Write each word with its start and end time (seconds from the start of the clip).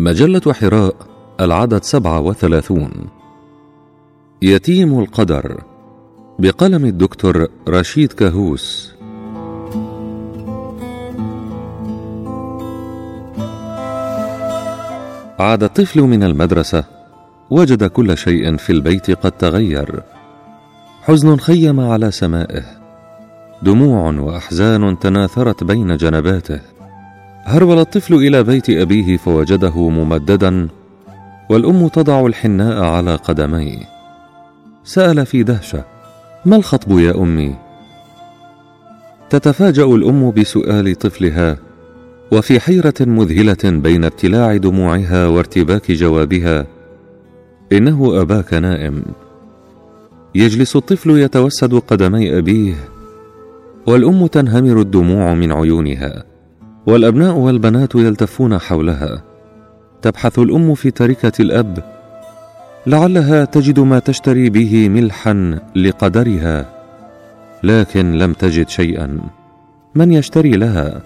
مجلة 0.00 0.52
حراء 0.52 0.94
العدد 1.40 1.82
سبعة 1.82 2.20
وثلاثون. 2.20 2.90
يتيم 4.42 4.98
القدر 4.98 5.62
بقلم 6.38 6.84
الدكتور 6.84 7.48
رشيد 7.68 8.12
كهوس. 8.12 8.94
عاد 15.38 15.62
الطفل 15.62 16.00
من 16.00 16.22
المدرسة 16.22 16.84
وجد 17.50 17.84
كل 17.84 18.18
شيء 18.18 18.56
في 18.56 18.70
البيت 18.70 19.10
قد 19.10 19.32
تغير. 19.32 20.02
حزن 21.02 21.36
خيم 21.36 21.80
على 21.80 22.10
سمائه 22.10 22.64
دموع 23.62 24.12
وأحزان 24.20 24.98
تناثرت 24.98 25.64
بين 25.64 25.96
جنباته. 25.96 26.79
هرول 27.44 27.78
الطفل 27.78 28.14
إلى 28.14 28.42
بيت 28.42 28.70
أبيه 28.70 29.16
فوجده 29.16 29.88
ممددا 29.88 30.68
والأم 31.50 31.88
تضع 31.88 32.26
الحناء 32.26 32.82
على 32.84 33.14
قدميه. 33.14 33.78
سأل 34.84 35.26
في 35.26 35.42
دهشة 35.42 35.84
ما 36.44 36.56
الخطب 36.56 36.98
يا 36.98 37.14
أمي؟ 37.16 37.54
تتفاجأ 39.30 39.84
الأم 39.84 40.30
بسؤال 40.30 40.94
طفلها 40.94 41.56
وفي 42.32 42.60
حيرة 42.60 42.94
مذهلة 43.00 43.56
بين 43.64 44.04
ابتلاع 44.04 44.56
دموعها 44.56 45.26
وارتباك 45.26 45.92
جوابها 45.92 46.66
إنه 47.72 48.20
أباك 48.20 48.54
نائم. 48.54 49.02
يجلس 50.34 50.76
الطفل 50.76 51.10
يتوسد 51.10 51.74
قدمي 51.74 52.38
أبيه 52.38 52.74
والأم 53.86 54.26
تنهمر 54.26 54.80
الدموع 54.80 55.34
من 55.34 55.52
عيونها. 55.52 56.29
والأبناء 56.86 57.34
والبنات 57.34 57.94
يلتفون 57.94 58.58
حولها. 58.58 59.22
تبحث 60.02 60.38
الأم 60.38 60.74
في 60.74 60.90
تركة 60.90 61.32
الأب. 61.42 61.84
لعلها 62.86 63.44
تجد 63.44 63.80
ما 63.80 63.98
تشتري 63.98 64.50
به 64.50 64.88
ملحا 64.88 65.58
لقدرها 65.76 66.66
لكن 67.62 68.12
لم 68.12 68.32
تجد 68.32 68.68
شيئا. 68.68 69.20
من 69.94 70.12
يشتري 70.12 70.50
لها؟ 70.50 71.02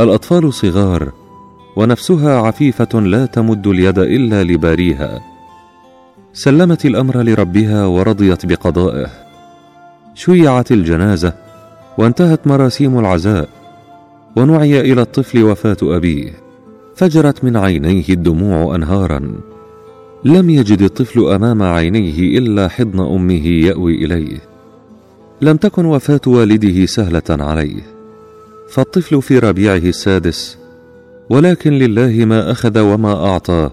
الأطفال 0.00 0.54
صغار 0.54 1.12
ونفسها 1.76 2.38
عفيفة 2.38 3.00
لا 3.00 3.26
تمد 3.26 3.66
اليد 3.66 3.98
إلا 3.98 4.44
لباريها. 4.44 5.20
سلمت 6.32 6.86
الأمر 6.86 7.22
لربها 7.22 7.86
ورضيت 7.86 8.46
بقضائه. 8.46 9.10
شيعت 10.14 10.72
الجنازة 10.72 11.32
وانتهت 11.98 12.46
مراسيم 12.46 12.98
العزاء. 12.98 13.57
ونعي 14.36 14.80
إلى 14.80 15.02
الطفل 15.02 15.42
وفاة 15.42 15.76
أبيه. 15.82 16.32
فجرت 16.96 17.44
من 17.44 17.56
عينيه 17.56 18.04
الدموع 18.08 18.74
انهارا. 18.74 19.32
لم 20.24 20.50
يجد 20.50 20.82
الطفل 20.82 21.20
أمام 21.20 21.62
عينيه 21.62 22.38
إلا 22.38 22.68
حضن 22.68 23.00
أمه 23.00 23.46
يأوي 23.46 24.04
إليه. 24.04 24.38
لم 25.42 25.56
تكن 25.56 25.84
وفاة 25.84 26.20
والده 26.26 26.86
سهلة 26.86 27.22
عليه. 27.30 27.82
فالطفل 28.68 29.22
في 29.22 29.38
ربيعه 29.38 29.76
السادس 29.76 30.58
ولكن 31.30 31.72
لله 31.72 32.24
ما 32.24 32.50
أخذ 32.50 32.78
وما 32.78 33.26
أعطى 33.26 33.70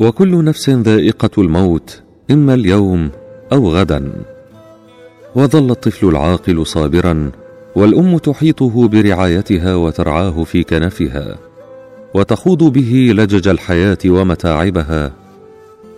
وكل 0.00 0.44
نفس 0.44 0.70
ذائقة 0.70 1.30
الموت 1.38 2.02
إما 2.30 2.54
اليوم 2.54 3.10
أو 3.52 3.68
غدا. 3.68 4.12
وظل 5.34 5.70
الطفل 5.70 6.08
العاقل 6.08 6.66
صابرا 6.66 7.30
والأم 7.76 8.18
تحيطه 8.18 8.88
برعايتها 8.88 9.74
وترعاه 9.74 10.44
في 10.44 10.62
كنفها 10.64 11.36
وتخوض 12.14 12.62
به 12.62 13.12
لجج 13.16 13.48
الحياة 13.48 13.98
ومتاعبها 14.06 15.12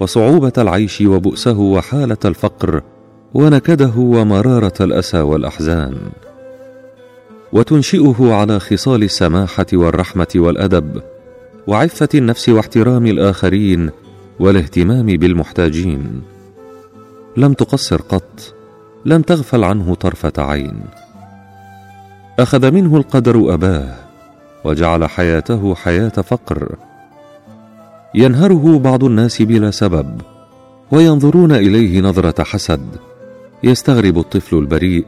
وصعوبة 0.00 0.52
العيش 0.58 1.00
وبؤسه 1.00 1.58
وحالة 1.58 2.16
الفقر 2.24 2.82
ونكده 3.34 3.92
ومرارة 3.96 4.72
الأسى 4.80 5.20
والأحزان. 5.20 5.96
وتنشئه 7.52 8.32
على 8.32 8.60
خصال 8.60 9.02
السماحة 9.02 9.66
والرحمة 9.72 10.28
والأدب 10.36 11.02
وعفة 11.66 12.08
النفس 12.14 12.48
واحترام 12.48 13.06
الآخرين 13.06 13.90
والاهتمام 14.40 15.06
بالمحتاجين. 15.06 16.22
لم 17.36 17.52
تقصر 17.52 18.00
قط 18.02 18.54
لم 19.04 19.22
تغفل 19.22 19.64
عنه 19.64 19.94
طرفة 19.94 20.32
عين. 20.38 20.80
أخذ 22.38 22.70
منه 22.70 22.96
القدر 22.96 23.54
أباه 23.54 23.94
وجعل 24.64 25.08
حياته 25.08 25.74
حياة 25.74 26.08
فقر. 26.08 26.74
ينهره 28.14 28.78
بعض 28.78 29.04
الناس 29.04 29.42
بلا 29.42 29.70
سبب 29.70 30.20
وينظرون 30.90 31.52
إليه 31.52 32.00
نظرة 32.00 32.44
حسد. 32.44 32.86
يستغرب 33.62 34.18
الطفل 34.18 34.56
البريء 34.56 35.06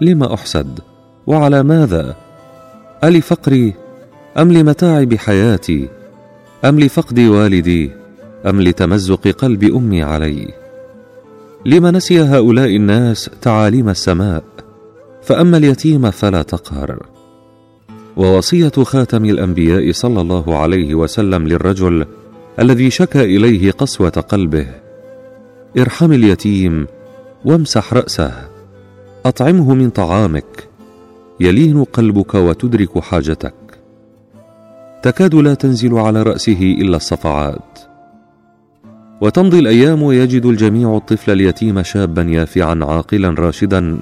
لم 0.00 0.22
أحسد؟ 0.22 0.80
وعلى 1.26 1.62
ماذا؟ 1.62 2.16
الفقري 3.04 3.74
أم 4.38 4.52
لمتاعب 4.52 5.14
حياتي 5.14 5.88
أم 6.64 6.80
لفقد 6.80 7.18
والدي؟ 7.18 7.90
أم 8.46 8.60
لتمزق 8.60 9.28
قلب 9.28 9.64
أمي 9.64 10.02
علي؟ 10.02 10.48
لم 11.66 11.86
نسي 11.86 12.20
هؤلاء 12.20 12.76
الناس 12.76 13.30
تعاليم 13.42 13.88
السماء 13.88 14.44
فأما 15.24 15.56
اليتيم 15.56 16.10
فلا 16.10 16.42
تقهر. 16.42 17.06
ووصية 18.16 18.68
خاتم 18.68 19.24
الأنبياء 19.24 19.92
صلى 19.92 20.20
الله 20.20 20.56
عليه 20.58 20.94
وسلم 20.94 21.46
للرجل 21.46 22.06
الذي 22.58 22.90
شكا 22.90 23.22
إليه 23.22 23.70
قسوة 23.70 24.08
قلبه. 24.08 24.66
ارحم 25.78 26.12
اليتيم 26.12 26.86
وامسح 27.44 27.94
رأسه. 27.94 28.32
أطعمه 29.26 29.74
من 29.74 29.90
طعامك. 29.90 30.68
يلين 31.40 31.84
قلبك 31.84 32.34
وتدرك 32.34 32.98
حاجتك. 32.98 33.54
تكاد 35.02 35.34
لا 35.34 35.54
تنزل 35.54 35.94
على 35.94 36.22
رأسه 36.22 36.76
إلا 36.80 36.96
الصفعات. 36.96 37.78
وتمضي 39.20 39.58
الأيام 39.58 40.02
ويجد 40.02 40.46
الجميع 40.46 40.96
الطفل 40.96 41.32
اليتيم 41.32 41.82
شابا 41.82 42.22
يافعا 42.22 42.78
عاقلا 42.82 43.28
راشدا. 43.28 43.98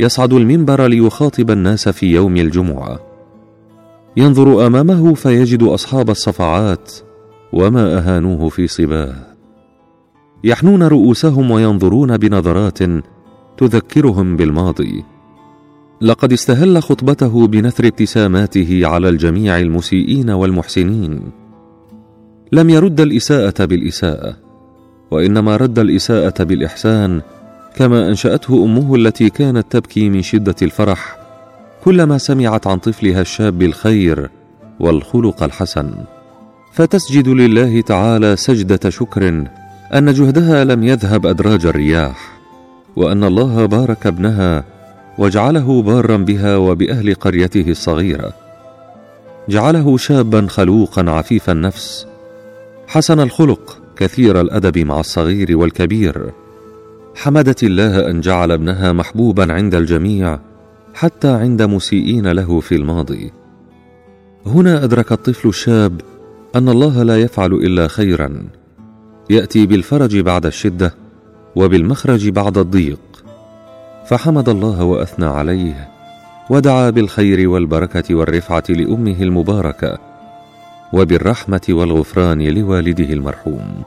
يصعد 0.00 0.32
المنبر 0.32 0.86
ليخاطب 0.86 1.50
الناس 1.50 1.88
في 1.88 2.06
يوم 2.12 2.36
الجمعة. 2.36 3.00
ينظر 4.16 4.66
أمامه 4.66 5.14
فيجد 5.14 5.62
أصحاب 5.62 6.10
الصفعات 6.10 6.92
وما 7.52 7.98
أهانوه 7.98 8.48
في 8.48 8.66
صباه. 8.66 9.14
يحنون 10.44 10.82
رؤوسهم 10.82 11.50
وينظرون 11.50 12.16
بنظرات 12.16 12.78
تذكرهم 13.58 14.36
بالماضي. 14.36 15.04
لقد 16.00 16.32
استهل 16.32 16.82
خطبته 16.82 17.46
بنثر 17.46 17.86
ابتساماته 17.86 18.80
على 18.84 19.08
الجميع 19.08 19.58
المسيئين 19.58 20.30
والمحسنين. 20.30 21.32
لم 22.52 22.70
يرد 22.70 23.00
الإساءة 23.00 23.64
بالإساءة 23.64 24.36
وإنما 25.10 25.56
رد 25.56 25.78
الإساءة 25.78 26.44
بالإحسان 26.44 27.22
كما 27.76 28.08
أنشأته 28.08 28.64
أمه 28.64 28.94
التي 28.94 29.30
كانت 29.30 29.72
تبكي 29.72 30.08
من 30.08 30.22
شدة 30.22 30.54
الفرح 30.62 31.18
كلما 31.84 32.18
سمعت 32.18 32.66
عن 32.66 32.78
طفلها 32.78 33.20
الشاب 33.20 33.62
الخير 33.62 34.30
والخلق 34.80 35.42
الحسن. 35.42 35.90
فتسجد 36.72 37.28
لله 37.28 37.80
تعالى 37.80 38.36
سجدة 38.36 38.90
شكر 38.90 39.28
أن 39.94 40.12
جهدها 40.12 40.64
لم 40.64 40.84
يذهب 40.84 41.26
أدراج 41.26 41.66
الرياح 41.66 42.38
وأن 42.96 43.24
الله 43.24 43.66
بارك 43.66 44.06
ابنها 44.06 44.64
وجعله 45.18 45.82
بارا 45.82 46.16
بها 46.16 46.56
وبأهل 46.56 47.14
قريته 47.14 47.70
الصغيرة. 47.70 48.32
جعله 49.48 49.96
شابا 49.96 50.46
خلوقا 50.46 51.10
عفيف 51.10 51.50
النفس. 51.50 52.06
حسن 52.86 53.20
الخلق 53.20 53.82
كثير 53.96 54.40
الأدب 54.40 54.78
مع 54.78 55.00
الصغير 55.00 55.56
والكبير. 55.56 56.32
حمدت 57.16 57.62
الله 57.62 58.10
أن 58.10 58.20
جعل 58.20 58.52
ابنها 58.52 58.92
محبوبا 58.92 59.52
عند 59.52 59.74
الجميع 59.74 60.38
حتى 60.94 61.28
عند 61.28 61.62
مسيئين 61.62 62.32
له 62.32 62.60
في 62.60 62.74
الماضي. 62.74 63.32
هنا 64.46 64.84
أدرك 64.84 65.12
الطفل 65.12 65.48
الشاب 65.48 66.00
أن 66.56 66.68
الله 66.68 67.02
لا 67.02 67.20
يفعل 67.20 67.52
إلا 67.52 67.88
خيرا. 67.88 68.42
يأتي 69.30 69.66
بالفرج 69.66 70.18
بعد 70.18 70.46
الشدة 70.46 70.94
وبالمخرج 71.56 72.28
بعد 72.28 72.58
الضيق. 72.58 73.00
فحمد 74.06 74.48
الله 74.48 74.84
وأثنى 74.84 75.26
عليه 75.26 75.88
ودعا 76.50 76.90
بالخير 76.90 77.48
والبركة 77.48 78.14
والرفعة 78.14 78.64
لأمه 78.68 79.16
المباركة 79.22 79.98
وبالرحمة 80.92 81.66
والغفران 81.68 82.42
لوالده 82.42 83.12
المرحوم. 83.12 83.82